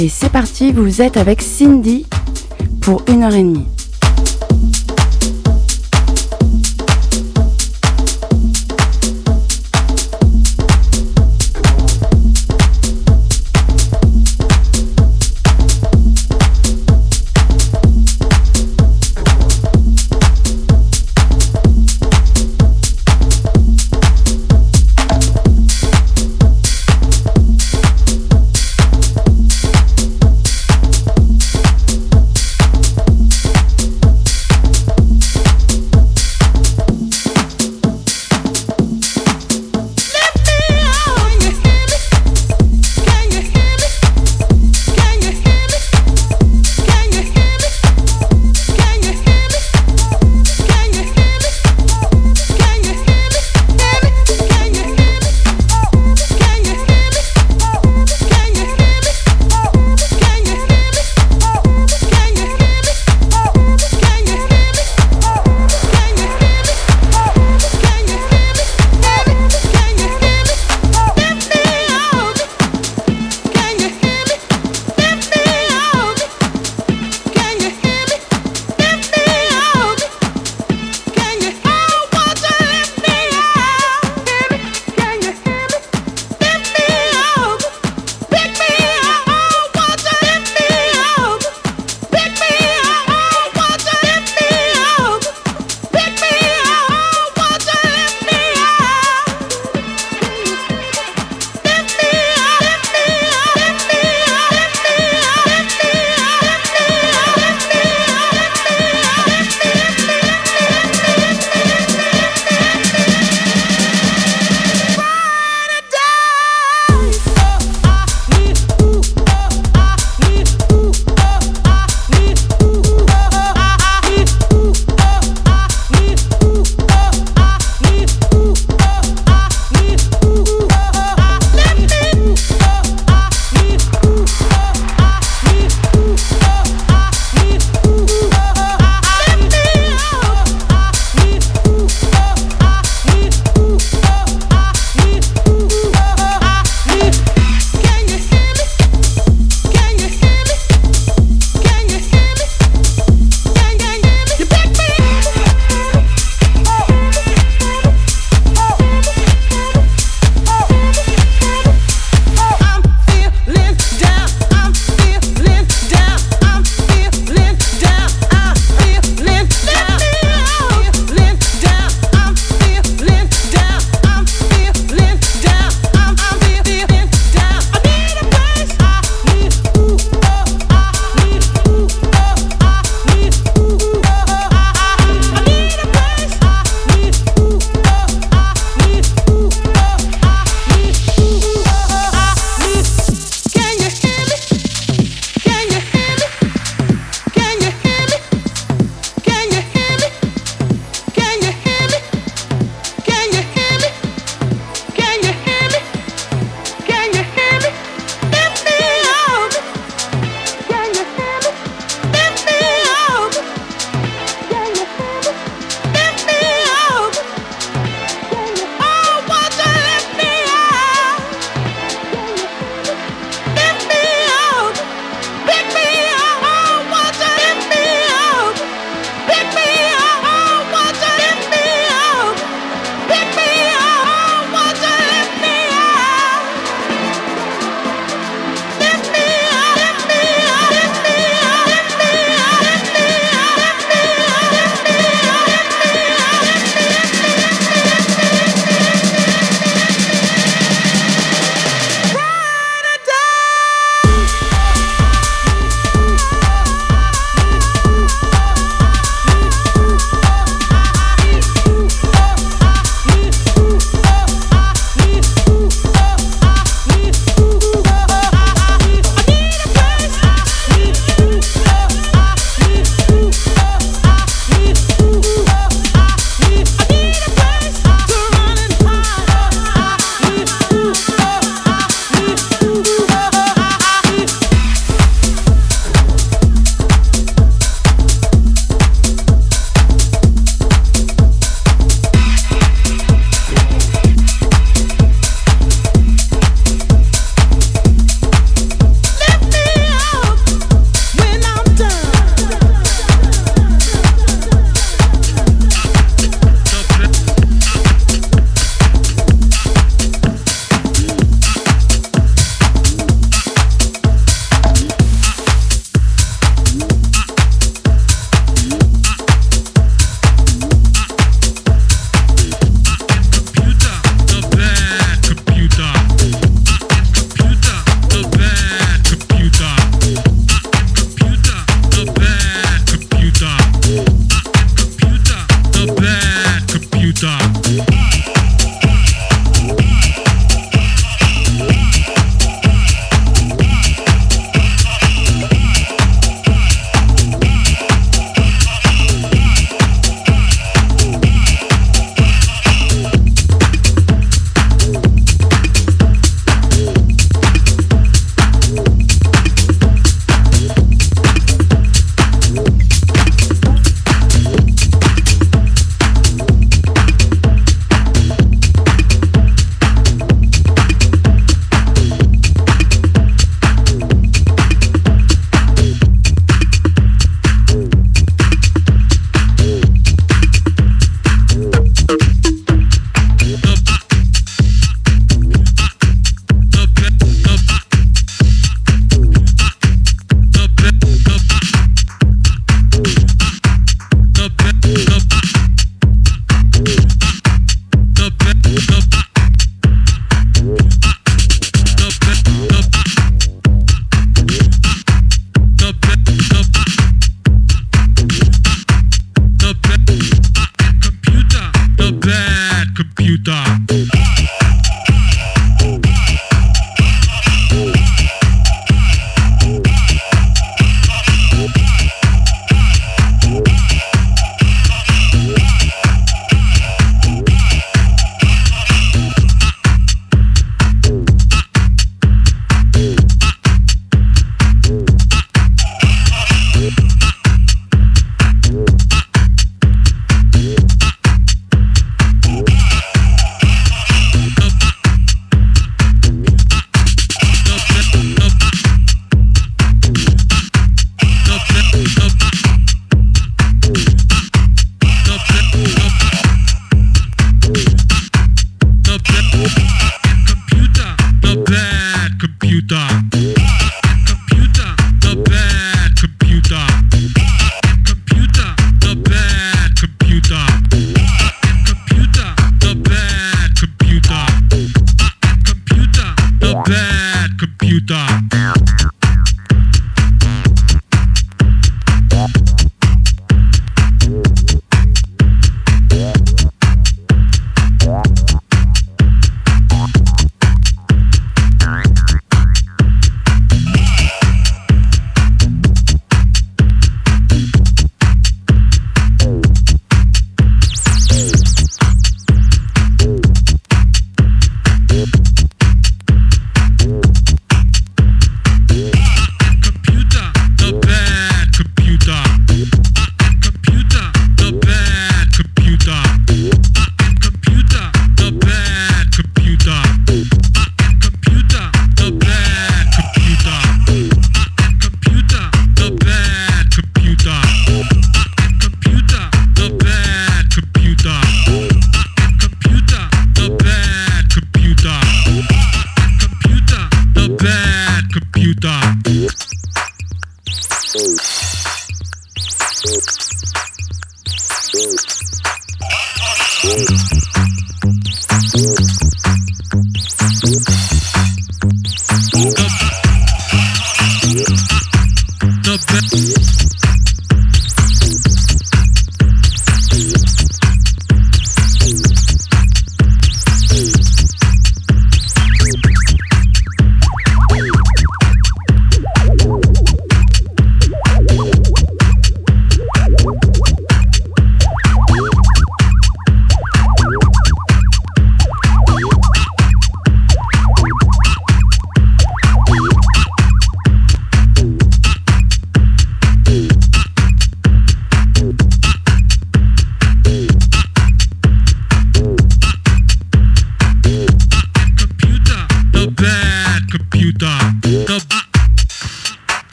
Allez, 0.00 0.08
c'est 0.08 0.32
parti, 0.32 0.72
vous 0.72 1.02
êtes 1.02 1.18
avec 1.18 1.42
Cindy 1.42 2.06
pour 2.80 3.02
une 3.06 3.22
heure 3.22 3.34
et 3.34 3.42
demie. 3.42 3.66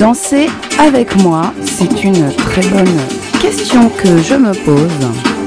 Dansez 0.00 0.48
avec 0.78 1.14
moi 1.22 1.52
C'est 1.62 2.04
une 2.04 2.32
très 2.34 2.62
bonne 2.62 2.98
question 3.40 3.90
que 3.90 4.16
je 4.22 4.34
me 4.34 4.52
pose. 4.64 5.39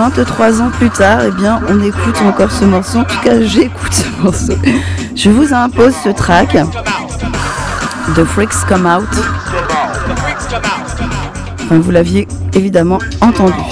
23 0.00 0.62
ans 0.62 0.70
plus 0.70 0.88
tard, 0.88 1.20
eh 1.26 1.30
bien, 1.30 1.60
on 1.68 1.78
écoute 1.82 2.16
encore 2.26 2.50
ce 2.50 2.64
morceau. 2.64 3.00
En 3.00 3.04
tout 3.04 3.20
cas, 3.22 3.38
j'écoute 3.42 3.92
ce 3.92 4.22
morceau. 4.22 4.54
Je 5.14 5.28
vous 5.28 5.52
impose 5.52 5.92
ce 6.02 6.08
track. 6.08 6.56
The 8.14 8.24
Freaks 8.24 8.64
Come 8.66 8.86
Out. 8.86 9.08
Vous 11.70 11.90
l'aviez 11.90 12.26
évidemment 12.54 12.98
entendu. 13.20 13.69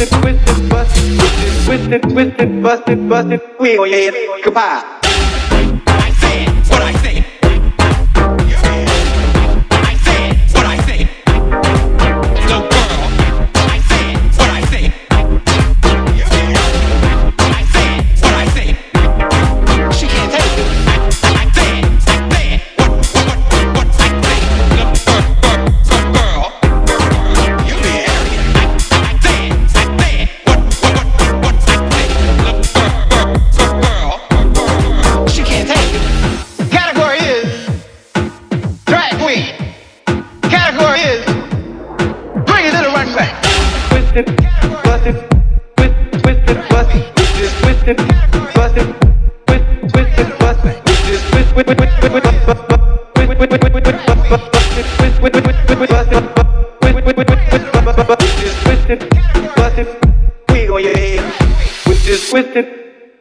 it, 0.00 0.08
twist 0.08 0.48
it, 0.48 0.70
bust 0.70 0.96
it, 0.96 1.64
twist 1.64 1.90
it, 1.90 2.02
twist 2.02 2.40
it, 2.40 2.62
bust 2.62 2.88
it, 2.88 4.42
goodbye. 4.44 4.82
I 5.86 6.10
said 6.20 6.48
what 6.70 6.82
I 6.82 6.99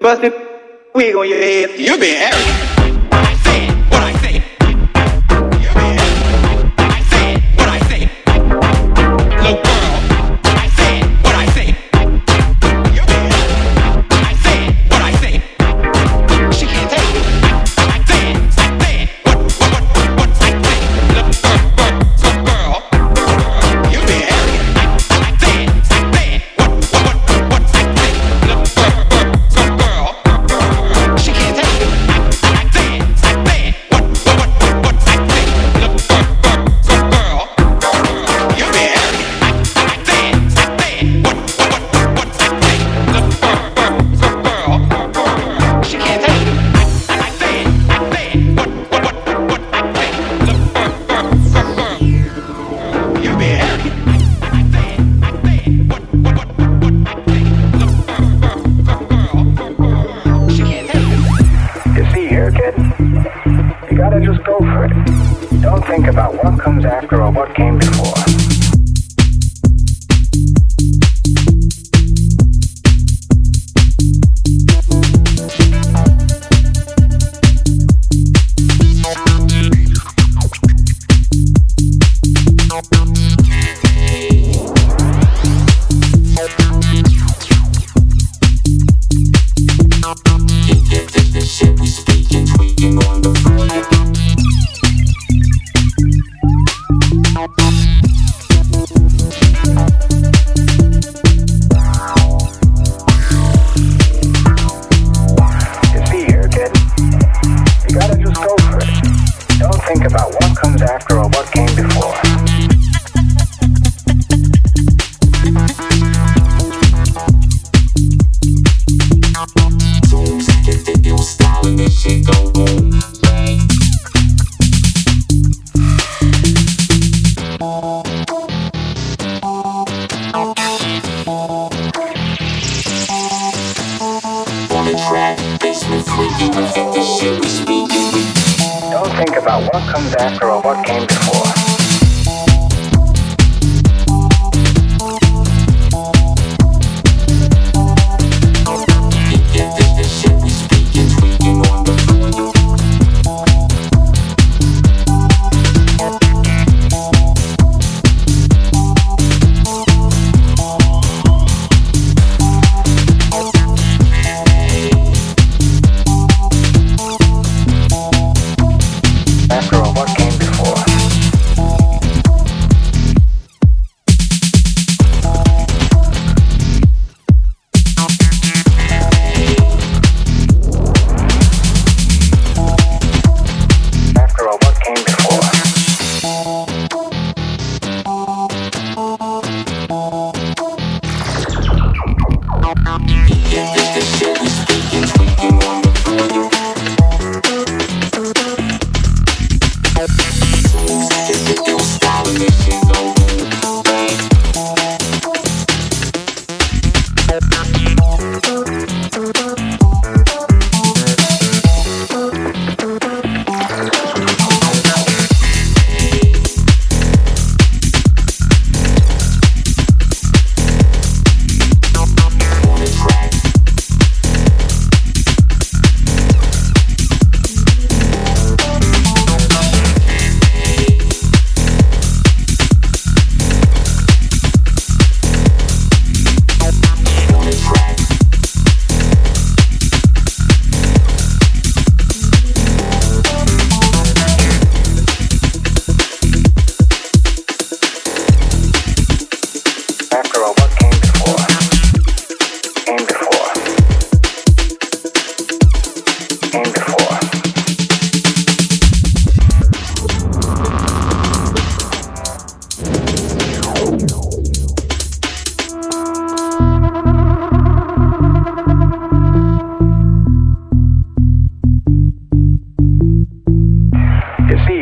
busted, 0.09 0.33
we 0.95 1.11
gon' 1.13 1.27
get 1.27 1.69
it. 1.69 1.79
You 1.79 1.95
been 1.99 2.17
arrogant. 2.17 2.78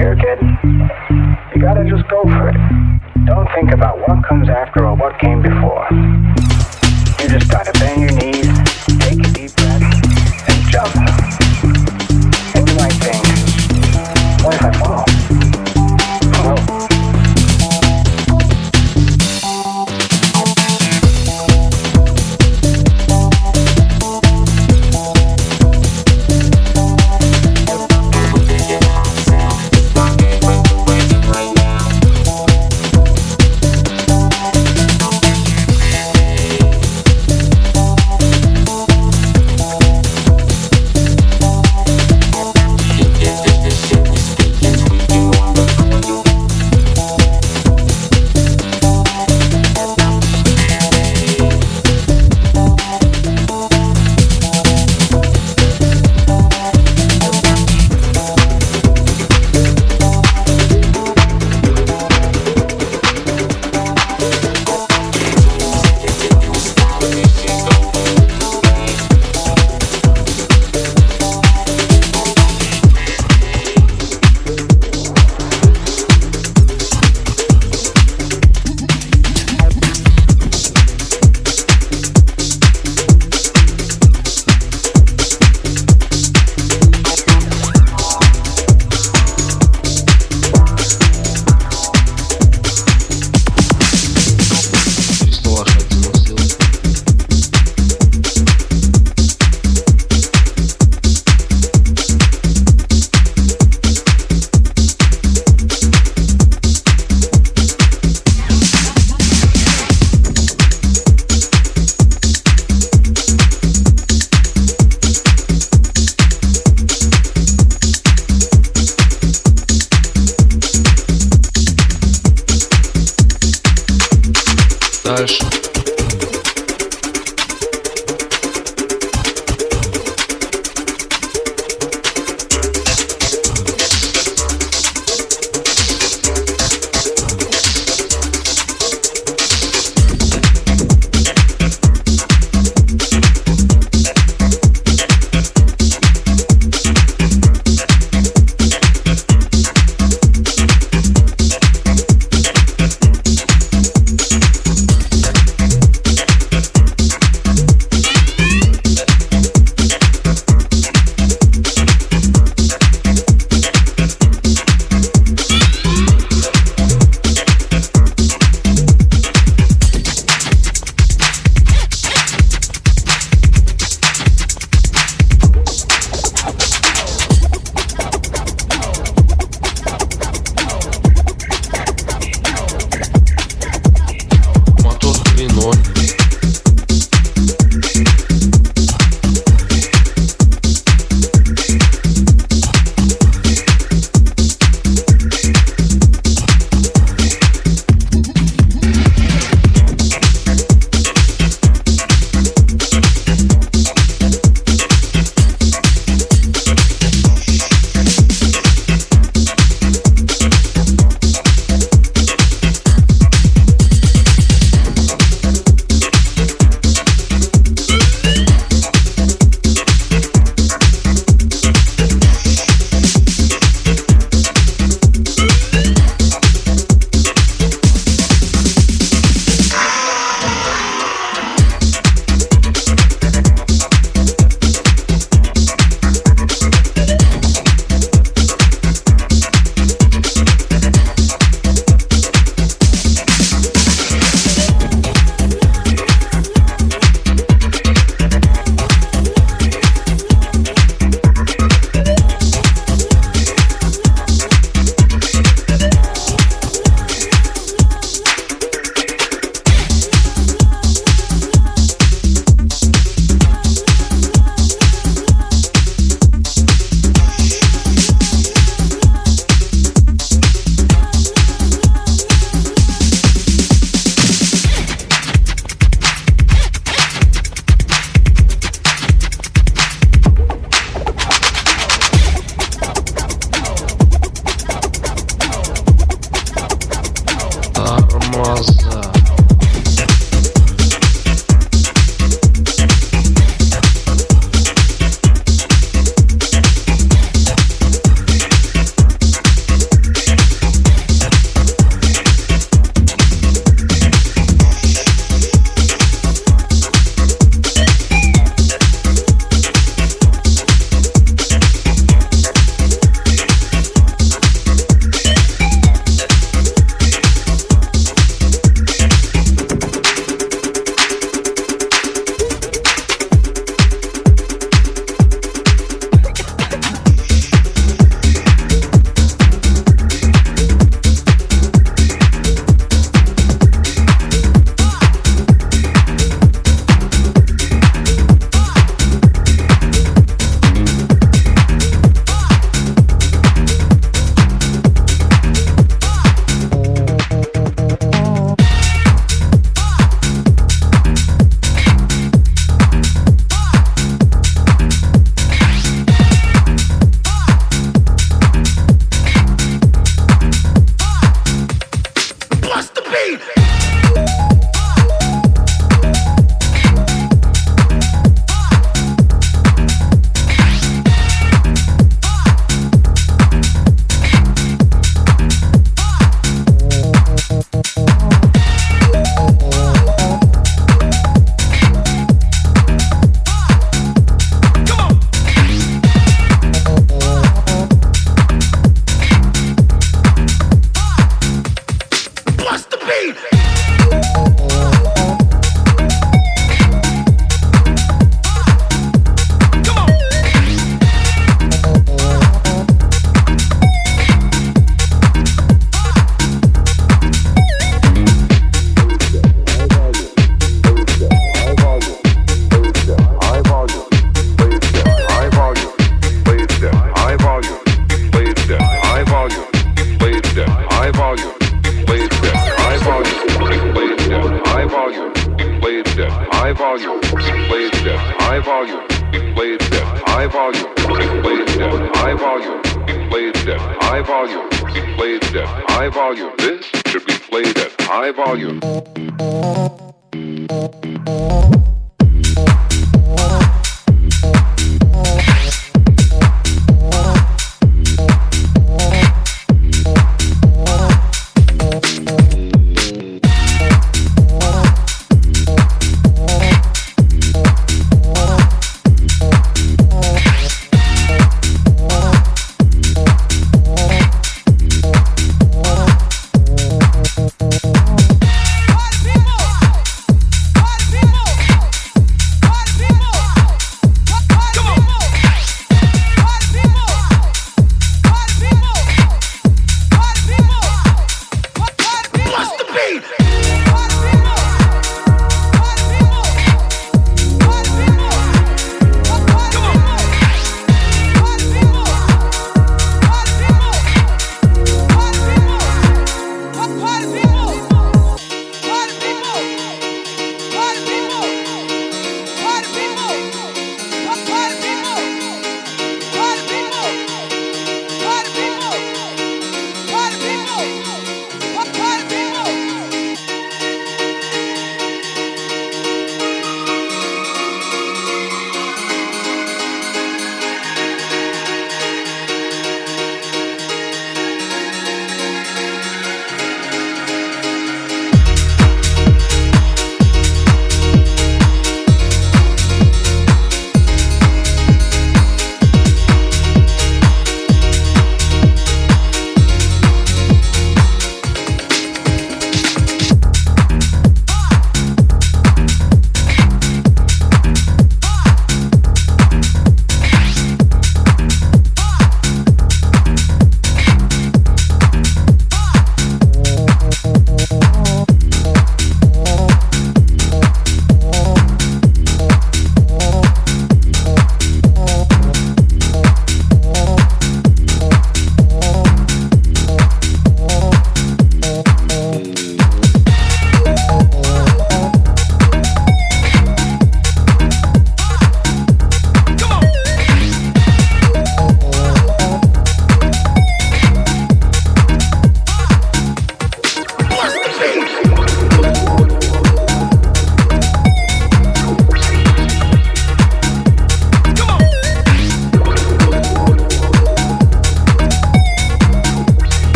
here, 0.00 0.16
kid? 0.16 0.40
You 1.54 1.60
gotta 1.60 1.84
just 1.84 2.08
go 2.08 2.22
for 2.24 2.48
it. 2.48 2.56
Don't 3.26 3.48
think 3.54 3.72
about 3.72 3.98
what 4.08 4.24
comes 4.26 4.48
after 4.48 4.86
or 4.86 4.96
what 4.96 5.18
came 5.20 5.42
before. 5.42 5.86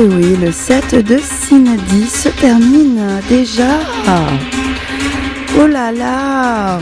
Et 0.00 0.04
oui, 0.04 0.34
le 0.40 0.50
set 0.50 0.94
de 0.94 1.18
Cindy 1.18 2.06
se 2.06 2.30
termine 2.30 3.20
déjà. 3.28 3.80
Ah. 4.06 4.28
Oh 5.60 5.66
là 5.66 5.92
là 5.92 6.78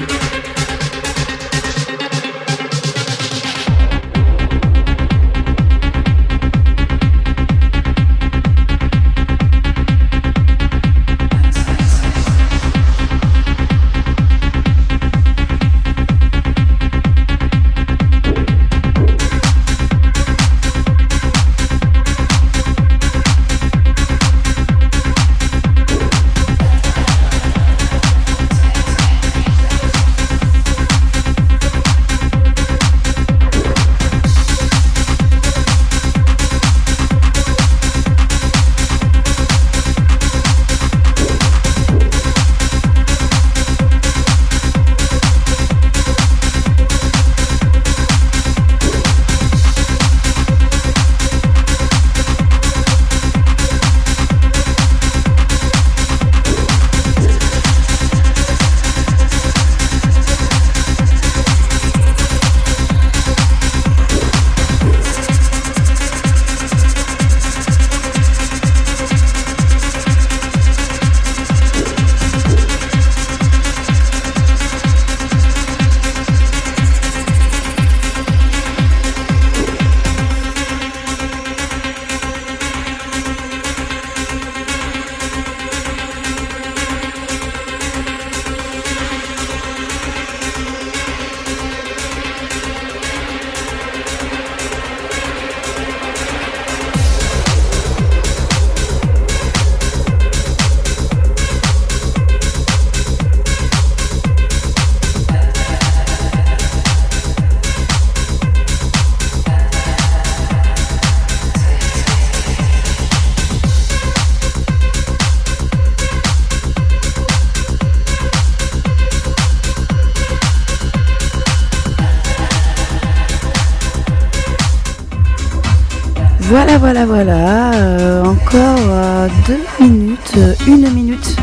Voilà, 127.06 127.72
euh, 127.74 128.24
encore 128.24 128.78
euh, 128.90 129.28
deux 129.46 129.60
minutes, 129.80 130.32
euh, 130.36 130.54
une 130.66 130.90
minute 130.92 131.36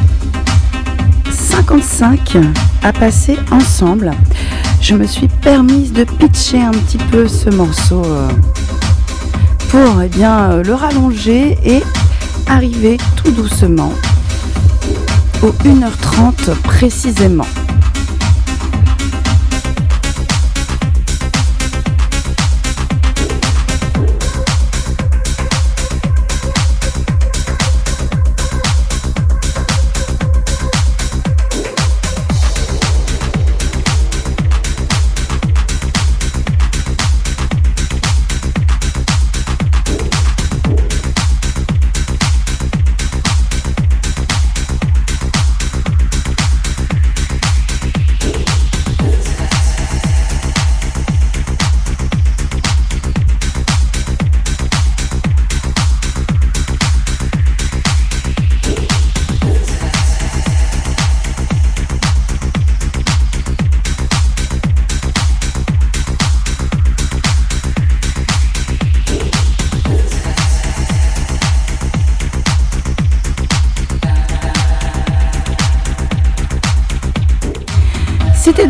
55 1.31 2.37
à 2.83 2.91
passer 2.91 3.37
ensemble. 3.51 4.11
Je 4.81 4.95
me 4.95 5.07
suis 5.07 5.29
permise 5.29 5.93
de 5.93 6.03
pitcher 6.03 6.61
un 6.61 6.71
petit 6.71 6.97
peu 6.97 7.29
ce 7.29 7.49
morceau 7.49 8.03
pour 9.69 10.01
eh 10.03 10.09
bien, 10.09 10.57
le 10.57 10.73
rallonger 10.73 11.57
et 11.63 11.81
arriver 12.47 12.97
tout 13.15 13.31
doucement 13.31 13.93
aux 15.41 15.53
1h30 15.63 16.53
précisément. 16.63 17.47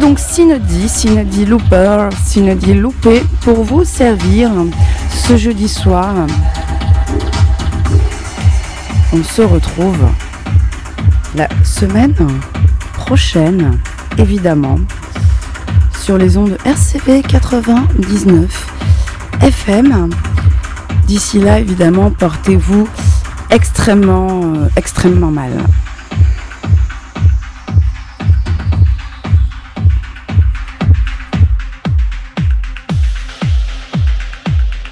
Donc 0.05 0.19
Synody, 0.19 0.87
Synody 0.87 1.45
Looper, 1.45 2.09
Synody 2.23 2.75
Loupé 2.75 3.23
pour 3.41 3.63
vous 3.63 3.83
servir 3.83 4.51
ce 5.09 5.35
jeudi 5.35 5.67
soir. 5.67 6.13
On 9.13 9.23
se 9.23 9.41
retrouve 9.41 9.97
la 11.33 11.47
semaine 11.63 12.13
prochaine, 12.93 13.79
évidemment, 14.19 14.77
sur 16.03 16.19
les 16.19 16.37
ondes 16.37 16.55
RCV 16.65 17.23
99 17.23 18.67
FM. 19.41 20.11
D'ici 21.07 21.39
là, 21.39 21.59
évidemment, 21.59 22.11
portez-vous 22.11 22.87
extrêmement, 23.49 24.43
euh, 24.43 24.67
extrêmement 24.75 25.31
mal. 25.31 25.51